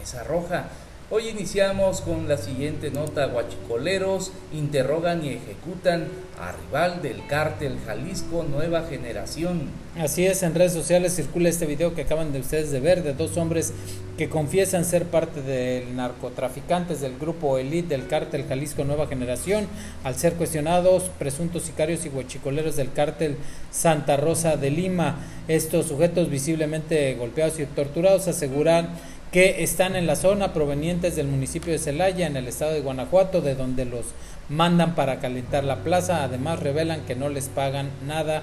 Mesa 0.00 0.24
Roja. 0.24 0.64
Hoy 1.10 1.28
iniciamos 1.28 2.00
con 2.00 2.26
la 2.26 2.38
siguiente 2.38 2.90
nota. 2.90 3.26
Guachicoleros 3.26 4.32
interrogan 4.52 5.24
y 5.24 5.30
ejecutan 5.30 6.06
a 6.40 6.52
rival 6.52 7.02
del 7.02 7.26
cártel 7.26 7.76
Jalisco 7.84 8.46
Nueva 8.48 8.84
Generación. 8.88 9.62
Así 9.98 10.24
es, 10.24 10.42
en 10.42 10.54
redes 10.54 10.72
sociales 10.72 11.14
circula 11.14 11.48
este 11.48 11.66
video 11.66 11.94
que 11.94 12.02
acaban 12.02 12.32
de 12.32 12.40
ustedes 12.40 12.70
de 12.70 12.80
ver 12.80 13.02
de 13.02 13.12
dos 13.12 13.36
hombres 13.36 13.74
que 14.16 14.30
confiesan 14.30 14.84
ser 14.84 15.04
parte 15.06 15.42
de 15.42 15.86
narcotraficantes 15.94 17.00
del 17.00 17.18
grupo 17.18 17.58
Elite 17.58 17.88
del 17.88 18.06
cártel 18.06 18.46
Jalisco 18.46 18.84
Nueva 18.84 19.06
Generación 19.06 19.66
al 20.04 20.14
ser 20.14 20.34
cuestionados 20.34 21.10
presuntos 21.18 21.64
sicarios 21.64 22.06
y 22.06 22.08
guachicoleros 22.08 22.76
del 22.76 22.92
cártel 22.92 23.36
Santa 23.70 24.16
Rosa 24.16 24.56
de 24.56 24.70
Lima. 24.70 25.16
Estos 25.48 25.86
sujetos 25.86 26.30
visiblemente 26.30 27.14
golpeados 27.16 27.58
y 27.58 27.66
torturados 27.66 28.28
aseguran 28.28 28.90
que 29.32 29.62
están 29.62 29.94
en 29.94 30.06
la 30.06 30.16
zona 30.16 30.52
provenientes 30.52 31.16
del 31.16 31.28
municipio 31.28 31.72
de 31.72 31.78
Celaya, 31.78 32.26
en 32.26 32.36
el 32.36 32.48
estado 32.48 32.72
de 32.72 32.80
Guanajuato, 32.80 33.40
de 33.40 33.54
donde 33.54 33.84
los 33.84 34.06
mandan 34.50 34.94
para 34.94 35.20
calentar 35.20 35.64
la 35.64 35.76
plaza. 35.76 36.24
Además 36.24 36.60
revelan 36.60 37.06
que 37.06 37.14
no 37.14 37.30
les 37.30 37.48
pagan 37.48 37.88
nada 38.06 38.42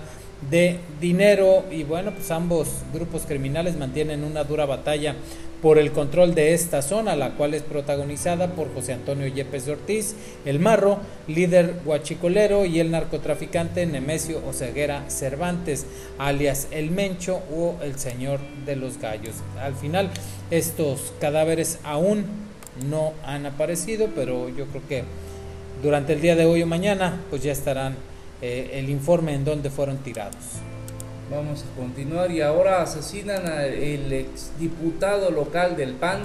de 0.49 0.79
dinero 1.01 1.65
y 1.71 1.83
bueno, 1.83 2.11
pues 2.11 2.31
ambos 2.31 2.69
grupos 2.93 3.23
criminales 3.27 3.75
mantienen 3.75 4.23
una 4.23 4.43
dura 4.43 4.65
batalla 4.65 5.15
por 5.61 5.79
el 5.79 5.91
control 5.91 6.35
de 6.35 6.53
esta 6.53 6.83
zona, 6.83 7.15
la 7.15 7.31
cual 7.31 7.55
es 7.55 7.63
protagonizada 7.63 8.49
por 8.49 8.71
José 8.73 8.93
Antonio 8.93 9.25
Yepes 9.25 9.67
Ortiz, 9.67 10.15
el 10.45 10.59
marro, 10.59 10.99
líder 11.27 11.81
guachicolero, 11.83 12.65
y 12.65 12.79
el 12.79 12.91
narcotraficante 12.91 13.85
Nemesio 13.87 14.39
Oseguera 14.47 15.09
Cervantes, 15.09 15.87
alias 16.19 16.67
el 16.69 16.91
Mencho 16.91 17.41
o 17.51 17.75
el 17.81 17.97
Señor 17.97 18.39
de 18.65 18.75
los 18.75 18.99
Gallos. 18.99 19.37
Al 19.59 19.73
final, 19.73 20.11
estos 20.51 21.11
cadáveres 21.19 21.79
aún 21.83 22.25
no 22.87 23.13
han 23.25 23.47
aparecido, 23.47 24.09
pero 24.15 24.49
yo 24.49 24.67
creo 24.67 24.87
que 24.87 25.03
durante 25.81 26.13
el 26.13 26.21
día 26.21 26.35
de 26.35 26.45
hoy 26.45 26.63
o 26.63 26.67
mañana, 26.67 27.21
pues 27.29 27.43
ya 27.43 27.51
estarán 27.51 27.95
eh, 28.41 28.71
el 28.73 28.89
informe 28.89 29.33
en 29.33 29.45
dónde 29.45 29.69
fueron 29.69 29.97
tirados. 29.97 30.35
Vamos 31.29 31.63
a 31.63 31.79
continuar 31.79 32.31
y 32.31 32.41
ahora 32.41 32.81
asesinan 32.81 33.45
al 33.47 34.13
exdiputado 34.13 35.29
local 35.29 35.75
del 35.75 35.93
PAN, 35.93 36.21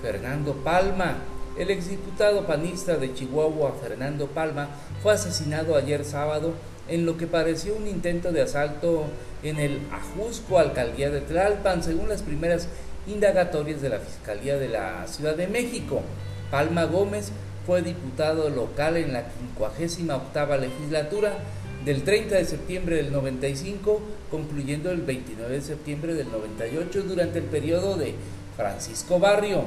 Fernando 0.00 0.54
Palma. 0.54 1.16
El 1.58 1.70
exdiputado 1.70 2.46
panista 2.46 2.96
de 2.96 3.12
Chihuahua, 3.14 3.74
Fernando 3.82 4.26
Palma, 4.28 4.68
fue 5.02 5.14
asesinado 5.14 5.74
ayer 5.74 6.04
sábado 6.04 6.52
en 6.88 7.06
lo 7.06 7.16
que 7.16 7.26
pareció 7.26 7.74
un 7.74 7.88
intento 7.88 8.30
de 8.30 8.42
asalto 8.42 9.04
en 9.42 9.58
el 9.58 9.80
Ajusco, 9.90 10.58
alcaldía 10.58 11.10
de 11.10 11.22
Tlalpan, 11.22 11.82
según 11.82 12.08
las 12.08 12.22
primeras 12.22 12.68
indagatorias 13.06 13.80
de 13.80 13.88
la 13.88 13.98
Fiscalía 13.98 14.58
de 14.58 14.68
la 14.68 15.06
Ciudad 15.06 15.34
de 15.34 15.48
México. 15.48 16.02
Palma 16.50 16.84
Gómez 16.84 17.32
fue 17.66 17.82
diputado 17.82 18.48
local 18.48 18.96
en 18.96 19.12
la 19.12 19.24
58 19.58 20.56
legislatura 20.58 21.38
del 21.84 22.04
30 22.04 22.36
de 22.36 22.44
septiembre 22.44 22.96
del 22.96 23.12
95, 23.12 24.00
concluyendo 24.30 24.90
el 24.90 25.02
29 25.02 25.54
de 25.54 25.60
septiembre 25.60 26.14
del 26.14 26.30
98 26.30 27.02
durante 27.02 27.40
el 27.40 27.44
periodo 27.44 27.96
de 27.96 28.14
Francisco 28.56 29.18
Barrio. 29.18 29.64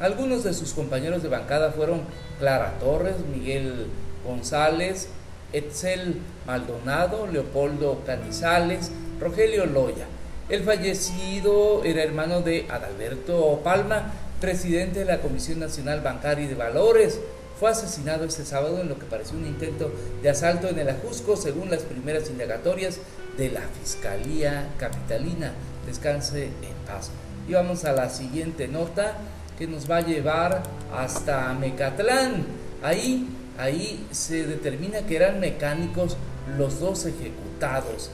Algunos 0.00 0.44
de 0.44 0.54
sus 0.54 0.72
compañeros 0.72 1.22
de 1.22 1.28
bancada 1.28 1.72
fueron 1.72 2.02
Clara 2.38 2.78
Torres, 2.80 3.16
Miguel 3.32 3.86
González, 4.26 5.08
Etzel 5.52 6.16
Maldonado, 6.46 7.26
Leopoldo 7.26 8.02
Canizales, 8.06 8.90
Rogelio 9.20 9.66
Loya. 9.66 10.06
El 10.48 10.64
fallecido 10.64 11.84
era 11.84 12.02
hermano 12.02 12.40
de 12.40 12.66
Adalberto 12.68 13.60
Palma, 13.62 14.12
presidente 14.42 14.98
de 14.98 15.04
la 15.04 15.20
Comisión 15.20 15.60
Nacional 15.60 16.00
Bancaria 16.00 16.44
y 16.44 16.48
de 16.48 16.56
Valores, 16.56 17.20
fue 17.60 17.70
asesinado 17.70 18.24
este 18.24 18.44
sábado 18.44 18.80
en 18.80 18.88
lo 18.88 18.98
que 18.98 19.06
pareció 19.06 19.38
un 19.38 19.46
intento 19.46 19.92
de 20.20 20.28
asalto 20.28 20.68
en 20.68 20.80
el 20.80 20.88
Ajusco, 20.88 21.36
según 21.36 21.70
las 21.70 21.82
primeras 21.82 22.28
indagatorias 22.28 22.98
de 23.38 23.50
la 23.50 23.60
Fiscalía 23.80 24.68
Capitalina. 24.78 25.52
Descanse 25.86 26.46
en 26.46 26.74
paz. 26.88 27.10
Y 27.48 27.52
vamos 27.52 27.84
a 27.84 27.92
la 27.92 28.10
siguiente 28.10 28.66
nota 28.66 29.16
que 29.56 29.68
nos 29.68 29.88
va 29.88 29.98
a 29.98 30.00
llevar 30.00 30.64
hasta 30.92 31.54
Mecatlán. 31.54 32.44
Ahí, 32.82 33.28
ahí 33.58 34.04
se 34.10 34.44
determina 34.44 35.06
que 35.06 35.16
eran 35.16 35.38
mecánicos 35.38 36.16
los 36.58 36.80
dos 36.80 37.06
ejecutados. 37.06 37.51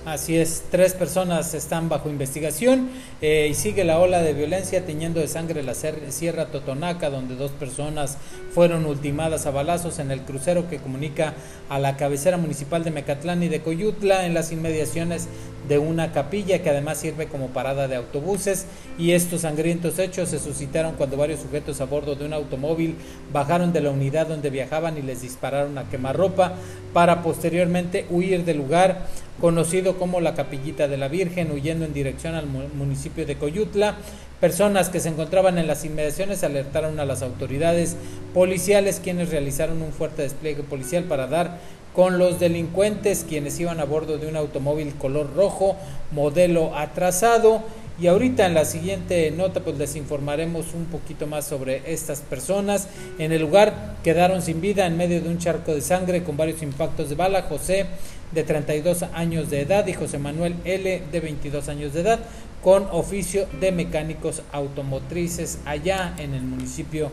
Así 0.04 0.36
es, 0.36 0.64
tres 0.70 0.92
personas 0.92 1.54
están 1.54 1.88
bajo 1.88 2.10
investigación 2.10 2.90
eh, 3.22 3.48
y 3.50 3.54
sigue 3.54 3.84
la 3.84 3.98
ola 3.98 4.22
de 4.22 4.34
violencia 4.34 4.84
teñiendo 4.84 5.20
de 5.20 5.28
sangre 5.28 5.62
la 5.62 5.74
Sierra 5.74 6.46
Totonaca, 6.46 7.08
donde 7.08 7.34
dos 7.34 7.52
personas 7.52 8.18
fueron 8.52 8.84
ultimadas 8.84 9.46
a 9.46 9.50
balazos 9.50 9.98
en 10.00 10.10
el 10.10 10.22
crucero 10.22 10.68
que 10.68 10.78
comunica 10.78 11.34
a 11.68 11.78
la 11.78 11.96
cabecera 11.96 12.36
municipal 12.36 12.84
de 12.84 12.90
Mecatlán 12.90 13.42
y 13.42 13.48
de 13.48 13.60
Coyutla 13.60 14.26
en 14.26 14.34
las 14.34 14.52
inmediaciones 14.52 15.28
de 15.68 15.78
una 15.78 16.12
capilla 16.12 16.62
que 16.62 16.70
además 16.70 16.98
sirve 16.98 17.26
como 17.26 17.48
parada 17.48 17.88
de 17.88 17.96
autobuses 17.96 18.66
y 18.98 19.12
estos 19.12 19.42
sangrientos 19.42 19.98
hechos 19.98 20.30
se 20.30 20.38
suscitaron 20.38 20.94
cuando 20.94 21.16
varios 21.16 21.40
sujetos 21.40 21.80
a 21.80 21.84
bordo 21.84 22.14
de 22.14 22.24
un 22.24 22.32
automóvil 22.32 22.96
bajaron 23.32 23.72
de 23.72 23.82
la 23.82 23.90
unidad 23.90 24.28
donde 24.28 24.50
viajaban 24.50 24.96
y 24.96 25.02
les 25.02 25.22
dispararon 25.22 25.76
a 25.76 25.88
quemarropa 25.90 26.54
para 26.92 27.22
posteriormente 27.22 28.06
huir 28.08 28.44
del 28.44 28.56
lugar 28.56 29.06
conocido 29.40 29.98
como 29.98 30.20
la 30.20 30.34
Capillita 30.34 30.88
de 30.88 30.96
la 30.96 31.08
Virgen, 31.08 31.50
huyendo 31.52 31.84
en 31.84 31.94
dirección 31.94 32.34
al 32.34 32.46
municipio 32.46 33.26
de 33.26 33.36
Coyutla. 33.36 33.96
Personas 34.40 34.88
que 34.88 35.00
se 35.00 35.08
encontraban 35.08 35.58
en 35.58 35.66
las 35.66 35.84
inmediaciones 35.84 36.44
alertaron 36.44 37.00
a 37.00 37.04
las 37.04 37.22
autoridades 37.22 37.96
policiales, 38.34 39.00
quienes 39.02 39.30
realizaron 39.30 39.82
un 39.82 39.92
fuerte 39.92 40.22
despliegue 40.22 40.62
policial 40.62 41.04
para 41.04 41.26
dar 41.26 41.58
con 41.94 42.18
los 42.18 42.38
delincuentes, 42.38 43.24
quienes 43.28 43.58
iban 43.58 43.80
a 43.80 43.84
bordo 43.84 44.18
de 44.18 44.28
un 44.28 44.36
automóvil 44.36 44.94
color 44.94 45.34
rojo, 45.34 45.76
modelo 46.12 46.76
atrasado. 46.76 47.62
Y 48.00 48.06
ahorita 48.06 48.46
en 48.46 48.54
la 48.54 48.64
siguiente 48.64 49.30
nota 49.32 49.60
pues 49.60 49.76
les 49.76 49.96
informaremos 49.96 50.72
un 50.72 50.84
poquito 50.84 51.26
más 51.26 51.48
sobre 51.48 51.82
estas 51.92 52.20
personas. 52.20 52.88
En 53.18 53.32
el 53.32 53.42
lugar 53.42 53.96
quedaron 54.04 54.40
sin 54.40 54.60
vida 54.60 54.86
en 54.86 54.96
medio 54.96 55.20
de 55.20 55.28
un 55.28 55.38
charco 55.38 55.74
de 55.74 55.80
sangre 55.80 56.22
con 56.22 56.36
varios 56.36 56.62
impactos 56.62 57.08
de 57.08 57.16
bala. 57.16 57.42
José 57.42 57.86
de 58.30 58.44
32 58.44 59.02
años 59.14 59.50
de 59.50 59.62
edad 59.62 59.86
y 59.88 59.94
José 59.94 60.18
Manuel 60.18 60.54
L 60.64 61.02
de 61.10 61.20
22 61.20 61.68
años 61.68 61.92
de 61.92 62.02
edad 62.02 62.20
con 62.62 62.86
oficio 62.92 63.46
de 63.60 63.72
mecánicos 63.72 64.42
automotrices 64.52 65.58
allá 65.64 66.14
en 66.18 66.34
el 66.34 66.42
municipio 66.42 67.10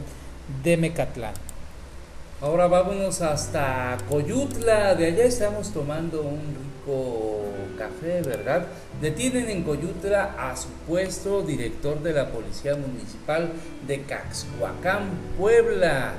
de 0.64 0.78
Mecatlán. 0.78 1.34
Ahora 2.42 2.68
vámonos 2.68 3.22
hasta 3.22 3.98
Coyutla, 4.10 4.94
de 4.96 5.06
allá 5.06 5.24
estamos 5.24 5.72
tomando 5.72 6.22
un 6.22 6.42
rico 6.54 7.46
café, 7.78 8.22
¿verdad? 8.24 8.66
Detienen 9.00 9.50
en 9.50 9.64
Coyutla 9.64 10.36
a 10.38 10.54
supuesto 10.58 11.44
director 11.44 12.04
de 12.04 12.12
la 12.12 12.32
Policía 12.32 12.76
Municipal 12.76 13.54
de 13.88 14.02
Caxhuacán, 14.02 15.12
Puebla 15.38 16.16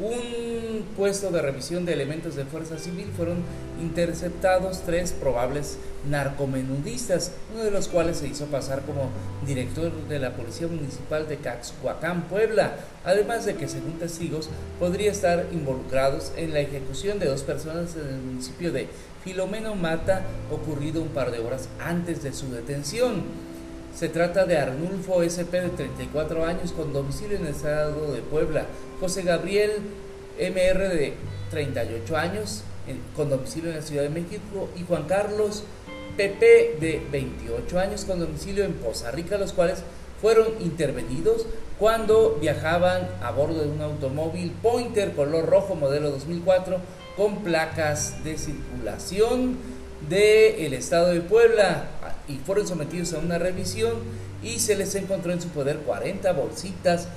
un 0.00 0.84
puesto 0.96 1.30
de 1.30 1.42
revisión 1.42 1.84
de 1.84 1.92
elementos 1.92 2.36
de 2.36 2.44
fuerza 2.44 2.78
civil 2.78 3.06
fueron 3.16 3.38
interceptados 3.80 4.82
tres 4.84 5.12
probables 5.12 5.78
narcomenudistas, 6.08 7.32
uno 7.52 7.64
de 7.64 7.70
los 7.70 7.88
cuales 7.88 8.18
se 8.18 8.28
hizo 8.28 8.46
pasar 8.46 8.82
como 8.82 9.10
director 9.46 9.90
de 10.08 10.18
la 10.18 10.34
Policía 10.34 10.68
Municipal 10.68 11.26
de 11.28 11.38
Caxhuacán, 11.38 12.22
Puebla, 12.28 12.76
además 13.04 13.44
de 13.44 13.56
que 13.56 13.68
según 13.68 13.98
testigos 13.98 14.48
podría 14.78 15.10
estar 15.10 15.46
involucrados 15.52 16.32
en 16.36 16.52
la 16.52 16.60
ejecución 16.60 17.18
de 17.18 17.26
dos 17.26 17.42
personas 17.42 17.96
en 17.96 18.06
el 18.06 18.20
municipio 18.20 18.72
de 18.72 18.88
Filomeno 19.24 19.74
Mata, 19.74 20.22
ocurrido 20.50 21.02
un 21.02 21.08
par 21.08 21.32
de 21.32 21.40
horas 21.40 21.68
antes 21.80 22.22
de 22.22 22.32
su 22.32 22.50
detención. 22.52 23.47
Se 23.98 24.08
trata 24.08 24.46
de 24.46 24.56
Arnulfo 24.56 25.24
SP 25.26 25.58
de 25.58 25.70
34 25.70 26.44
años 26.44 26.70
con 26.70 26.92
domicilio 26.92 27.36
en 27.36 27.46
el 27.46 27.50
estado 27.50 28.12
de 28.12 28.20
Puebla, 28.20 28.66
José 29.00 29.22
Gabriel 29.22 29.72
MR 30.38 30.88
de 30.88 31.14
38 31.50 32.16
años 32.16 32.62
con 33.16 33.28
domicilio 33.28 33.70
en 33.70 33.76
la 33.78 33.82
Ciudad 33.82 34.04
de 34.04 34.10
México. 34.10 34.68
Y 34.76 34.84
Juan 34.84 35.08
Carlos 35.08 35.64
PP 36.16 36.76
de 36.78 37.02
28 37.10 37.80
años 37.80 38.04
con 38.04 38.20
domicilio 38.20 38.62
en 38.62 38.74
Poza 38.74 39.10
Rica, 39.10 39.36
los 39.36 39.52
cuales 39.52 39.82
fueron 40.22 40.46
intervenidos 40.60 41.46
cuando 41.76 42.38
viajaban 42.40 43.08
a 43.20 43.32
bordo 43.32 43.62
de 43.62 43.68
un 43.68 43.80
automóvil 43.80 44.52
Pointer 44.62 45.12
color 45.12 45.46
rojo 45.46 45.74
modelo 45.74 46.12
2004 46.12 46.78
con 47.16 47.42
placas 47.42 48.22
de 48.22 48.38
circulación 48.38 49.56
del 50.08 50.72
estado 50.74 51.08
de 51.08 51.20
Puebla 51.20 51.84
y 52.28 52.36
fueron 52.36 52.66
sometidos 52.66 53.12
a 53.14 53.18
una 53.18 53.38
revisión 53.38 53.94
y 54.42 54.58
se 54.58 54.76
les 54.76 54.94
encontró 54.94 55.32
en 55.32 55.40
su 55.40 55.48
poder 55.48 55.78
40 55.78 56.32
bolsitas 56.32 57.08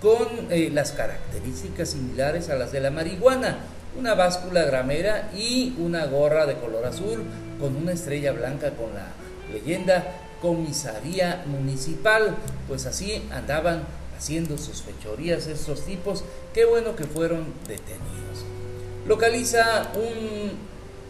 con 0.00 0.26
eh, 0.50 0.70
las 0.72 0.92
características 0.92 1.90
similares 1.90 2.50
a 2.50 2.56
las 2.56 2.72
de 2.72 2.80
la 2.80 2.90
marihuana, 2.90 3.58
una 3.98 4.14
báscula 4.14 4.64
gramera 4.64 5.30
y 5.34 5.76
una 5.78 6.06
gorra 6.06 6.46
de 6.46 6.56
color 6.56 6.84
azul 6.86 7.22
con 7.60 7.76
una 7.76 7.92
estrella 7.92 8.32
blanca 8.32 8.70
con 8.70 8.92
la 8.94 9.06
leyenda 9.52 10.04
comisaría 10.42 11.44
municipal, 11.46 12.36
pues 12.66 12.86
así 12.86 13.22
andaban 13.30 13.84
haciendo 14.18 14.58
sus 14.58 14.82
fechorías 14.82 15.46
estos 15.46 15.84
tipos. 15.86 16.24
Qué 16.52 16.64
bueno 16.64 16.96
que 16.96 17.04
fueron 17.04 17.46
detenidos. 17.68 18.44
Localiza 19.06 19.92
un, 19.94 20.52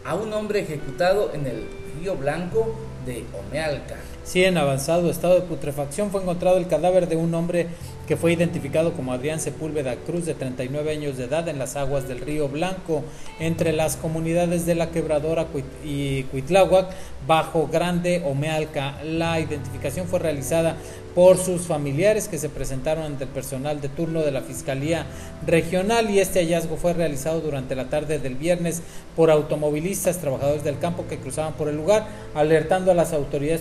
a 0.05 0.15
un 0.15 0.33
hombre 0.33 0.61
ejecutado 0.61 1.33
en 1.35 1.47
el 1.47 1.65
Río 1.99 2.17
Blanco 2.17 2.75
de 3.07 3.25
Omealca. 3.33 3.97
Sí, 4.25 4.45
en 4.45 4.57
avanzado 4.57 5.11
estado 5.11 5.35
de 5.35 5.41
putrefacción 5.41 6.11
fue 6.13 6.23
encontrado 6.23 6.57
el 6.57 6.69
cadáver 6.69 7.09
de 7.09 7.17
un 7.17 7.35
hombre 7.35 7.67
que 8.07 8.17
fue 8.17 8.33
identificado 8.33 8.93
como 8.93 9.13
Adrián 9.13 9.41
Sepúlveda 9.41 9.97
Cruz, 9.97 10.27
de 10.27 10.35
39 10.35 10.93
años 10.93 11.17
de 11.17 11.25
edad, 11.25 11.49
en 11.49 11.59
las 11.59 11.77
aguas 11.77 12.07
del 12.07 12.21
río 12.21 12.49
Blanco, 12.49 13.03
entre 13.41 13.73
las 13.73 13.97
comunidades 13.97 14.67
de 14.67 14.75
La 14.75 14.91
Quebradora 14.91 15.47
y 15.85 16.25
Cuitláhuac, 16.25 16.91
Bajo 17.27 17.69
Grande 17.69 18.23
o 18.25 18.35
Mealca. 18.35 18.97
La 19.05 19.41
identificación 19.41 20.07
fue 20.07 20.19
realizada 20.19 20.77
por 21.15 21.37
sus 21.37 21.63
familiares 21.63 22.29
que 22.29 22.39
se 22.39 22.49
presentaron 22.49 23.05
ante 23.05 23.25
el 23.25 23.31
personal 23.31 23.81
de 23.81 23.89
turno 23.89 24.21
de 24.23 24.31
la 24.31 24.41
Fiscalía 24.41 25.07
Regional 25.47 26.11
y 26.11 26.21
este 26.21 26.41
hallazgo 26.41 26.77
fue 26.77 26.95
realizado 26.95 27.41
durante 27.41 27.75
la 27.75 27.91
tarde 27.91 28.19
del 28.19 28.35
viernes 28.35 28.83
por 29.15 29.31
automovilistas, 29.31 30.19
trabajadores 30.19 30.65
del 30.65 30.79
campo 30.79 31.05
que 31.09 31.19
cruzaban 31.19 31.53
por 31.53 31.69
el 31.69 31.77
lugar, 31.77 32.07
alertando 32.35 32.91
a 32.91 32.95
las 32.95 33.13
autoridades 33.13 33.61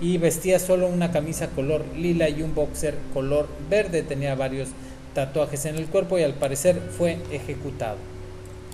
y 0.00 0.18
vestía 0.18 0.58
solo 0.58 0.88
una 0.88 1.12
camisa 1.12 1.48
color 1.48 1.84
lila 1.96 2.28
y 2.28 2.42
un 2.42 2.54
boxer 2.54 2.96
color 3.14 3.46
verde, 3.70 4.02
tenía 4.02 4.34
varios 4.34 4.68
tatuajes 5.14 5.64
en 5.66 5.76
el 5.76 5.86
cuerpo 5.86 6.18
y 6.18 6.22
al 6.22 6.34
parecer 6.34 6.80
fue 6.96 7.18
ejecutado. 7.30 7.98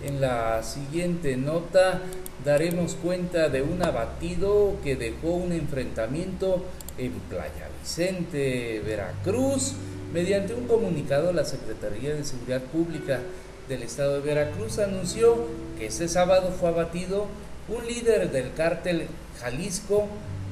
En 0.05 0.21
la 0.21 0.63
siguiente 0.63 1.37
nota 1.37 2.01
daremos 2.45 2.95
cuenta 2.95 3.49
de 3.49 3.63
un 3.63 3.83
abatido 3.83 4.77
que 4.85 4.97
dejó 4.97 5.33
un 5.33 5.53
enfrentamiento 5.53 6.65
en 6.97 7.13
Playa 7.29 7.69
Vicente, 7.83 8.81
Veracruz. 8.87 9.75
Mediante 10.13 10.55
un 10.55 10.67
comunicado, 10.67 11.33
la 11.33 11.45
Secretaría 11.45 12.15
de 12.15 12.25
Seguridad 12.25 12.63
Pública 12.63 13.21
del 13.69 13.83
Estado 13.83 14.15
de 14.15 14.21
Veracruz 14.21 14.79
anunció 14.79 15.37
que 15.79 15.87
este 15.87 16.09
sábado 16.09 16.55
fue 16.59 16.71
abatido 16.71 17.27
un 17.69 17.87
líder 17.87 18.31
del 18.31 18.55
cártel 18.55 19.07
Jalisco 19.41 20.09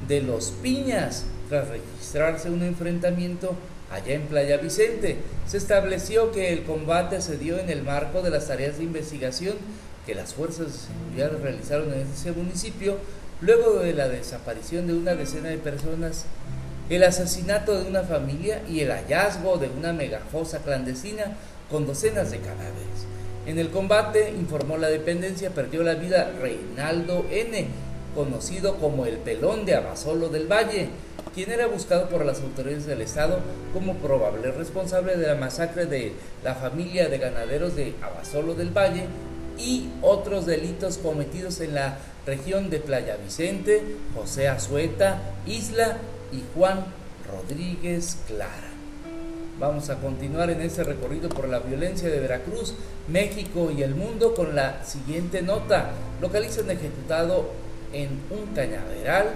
de 0.09 0.23
Los 0.23 0.51
Piñas 0.51 1.25
tras 1.49 1.69
registrarse 1.69 2.51
un 2.51 2.63
enfrentamiento 2.63 3.55
allá 3.91 4.15
en 4.15 4.23
Playa 4.23 4.57
Vicente. 4.57 5.19
Se 5.47 5.57
estableció 5.57 6.33
que 6.33 6.53
el 6.53 6.65
combate 6.65 7.21
se 7.21 7.39
dio 7.39 7.59
en 7.59 7.71
el 7.71 7.83
marco 7.83 8.23
de 8.23 8.31
las 8.31 8.49
tareas 8.49 8.79
de 8.79 8.85
investigación 8.85 9.55
que 10.05 10.15
las 10.15 10.35
fuerzas 10.35 10.67
de 10.67 10.79
seguridad 10.79 11.43
realizaron 11.43 11.93
en 11.93 12.07
ese 12.13 12.33
municipio 12.33 12.97
luego 13.41 13.81
de 13.81 13.93
la 13.93 14.09
desaparición 14.09 14.87
de 14.87 14.95
una 14.95 15.15
decena 15.15 15.49
de 15.49 15.59
personas, 15.59 16.25
el 16.89 17.03
asesinato 17.03 17.83
de 17.83 17.89
una 17.89 18.03
familia 18.03 18.63
y 18.69 18.81
el 18.81 18.91
hallazgo 18.91 19.59
de 19.59 19.69
una 19.69 19.93
megafosa 19.93 20.61
clandestina 20.61 21.37
con 21.71 21.87
docenas 21.87 22.31
de 22.31 22.39
cadáveres. 22.39 23.07
En 23.47 23.59
el 23.59 23.71
combate, 23.71 24.31
informó 24.31 24.77
la 24.77 24.89
dependencia, 24.89 25.51
perdió 25.51 25.83
la 25.83 25.95
vida 25.95 26.33
Reinaldo 26.41 27.27
N., 27.31 27.67
conocido 28.17 28.79
como 28.79 29.07
el 29.07 29.19
pelón 29.19 29.65
de 29.65 29.77
Abasolo 29.77 30.29
del 30.29 30.51
Valle, 30.51 30.89
quien 31.35 31.53
era 31.53 31.69
buscado 31.69 32.09
por 32.09 32.25
las 32.25 32.41
autoridades 32.41 32.87
del 32.87 33.03
Estado 33.03 33.39
como 33.73 33.95
probable 33.99 34.51
responsable 34.51 35.17
de 35.17 35.27
la 35.29 35.35
masacre 35.37 35.87
de 35.87 36.15
la 36.43 36.55
familia 36.55 37.09
de 37.09 37.19
ganaderos 37.19 37.77
de 37.77 37.95
Abasolo 38.03 38.55
del 38.55 38.77
Valle 38.77 39.05
y 39.59 39.91
otros 40.03 40.47
delitos 40.47 40.99
cometidos 40.99 41.61
en 41.61 41.75
la 41.75 41.99
región 42.27 42.71
de 42.71 42.81
Playa 42.81 43.17
Vicente, 43.23 43.83
José 44.15 44.49
Azueta, 44.49 45.21
Isla 45.47 45.99
y 46.33 46.43
Juan 46.55 46.85
Rodríguez 47.31 48.17
Clara. 48.27 48.73
Vamos 49.59 49.89
a 49.89 49.97
continuar 49.97 50.51
en 50.51 50.61
este 50.61 50.85
recorrido 50.85 51.29
por 51.31 51.49
la 51.49 51.61
violencia 51.61 52.11
de 52.11 52.21
Veracruz, 52.21 52.75
México 53.09 53.71
y 53.71 53.83
el 53.83 53.95
mundo 53.95 54.35
con 54.35 54.55
la 54.55 54.85
siguiente 54.85 55.41
nota. 55.41 55.93
Localizan 56.21 56.71
ejecutado 56.71 57.66
en 57.93 58.09
un 58.31 58.55
cañaveral 58.55 59.27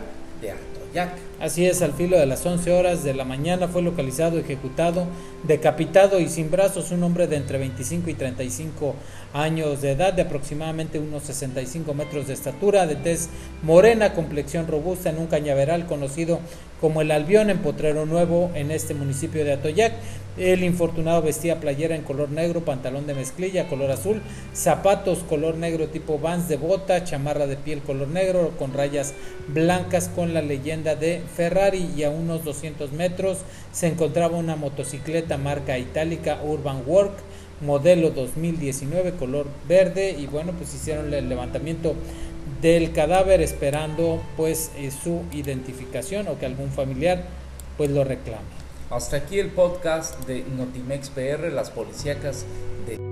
de 0.40 0.52
Atoyac. 0.52 1.10
Así 1.40 1.66
es, 1.66 1.80
al 1.82 1.92
filo 1.92 2.18
de 2.18 2.26
las 2.26 2.44
11 2.44 2.70
horas 2.72 3.04
de 3.04 3.14
la 3.14 3.24
mañana 3.24 3.68
fue 3.68 3.82
localizado, 3.82 4.38
ejecutado, 4.38 5.06
decapitado 5.44 6.20
y 6.20 6.28
sin 6.28 6.50
brazos 6.50 6.90
un 6.90 7.02
hombre 7.02 7.26
de 7.26 7.36
entre 7.36 7.58
25 7.58 8.10
y 8.10 8.14
35 8.14 8.94
años 9.32 9.80
de 9.80 9.92
edad, 9.92 10.12
de 10.12 10.22
aproximadamente 10.22 10.98
unos 10.98 11.22
65 11.24 11.94
metros 11.94 12.26
de 12.26 12.34
estatura, 12.34 12.86
de 12.86 12.96
tez 12.96 13.28
morena, 13.62 14.12
complexión 14.12 14.66
robusta, 14.66 15.10
en 15.10 15.18
un 15.18 15.28
cañaveral 15.28 15.86
conocido 15.86 16.40
como 16.80 17.02
el 17.02 17.10
Albión 17.10 17.50
en 17.50 17.58
Potrero 17.58 18.06
Nuevo, 18.06 18.50
en 18.54 18.70
este 18.70 18.94
municipio 18.94 19.44
de 19.44 19.52
Atoyac. 19.52 19.92
El 20.40 20.64
infortunado 20.64 21.20
vestía 21.20 21.60
playera 21.60 21.94
en 21.94 22.00
color 22.00 22.30
negro, 22.30 22.64
pantalón 22.64 23.06
de 23.06 23.12
mezclilla 23.12 23.68
color 23.68 23.90
azul, 23.90 24.22
zapatos 24.54 25.18
color 25.18 25.56
negro 25.56 25.88
tipo 25.88 26.18
Vans 26.18 26.48
de 26.48 26.56
bota, 26.56 27.04
chamarra 27.04 27.46
de 27.46 27.56
piel 27.56 27.82
color 27.82 28.08
negro 28.08 28.52
con 28.58 28.72
rayas 28.72 29.12
blancas 29.48 30.08
con 30.08 30.32
la 30.32 30.40
leyenda 30.40 30.94
de 30.94 31.20
Ferrari 31.36 31.90
y 31.94 32.04
a 32.04 32.10
unos 32.10 32.42
200 32.42 32.92
metros 32.92 33.40
se 33.70 33.88
encontraba 33.88 34.38
una 34.38 34.56
motocicleta 34.56 35.36
marca 35.36 35.76
itálica 35.76 36.40
Urban 36.42 36.84
Work 36.86 37.18
modelo 37.60 38.08
2019 38.08 39.12
color 39.16 39.46
verde 39.68 40.16
y 40.18 40.24
bueno 40.24 40.52
pues 40.52 40.72
hicieron 40.72 41.12
el 41.12 41.28
levantamiento 41.28 41.94
del 42.62 42.92
cadáver 42.92 43.42
esperando 43.42 44.22
pues 44.38 44.70
eh, 44.78 44.90
su 44.90 45.20
identificación 45.32 46.28
o 46.28 46.38
que 46.38 46.46
algún 46.46 46.70
familiar 46.70 47.24
pues 47.76 47.90
lo 47.90 48.04
reclame. 48.04 48.69
Hasta 48.90 49.18
aquí 49.18 49.38
el 49.38 49.50
podcast 49.50 50.18
de 50.26 50.42
Notimex 50.42 51.10
PR, 51.10 51.52
las 51.52 51.70
policíacas 51.70 52.44
de 52.88 53.09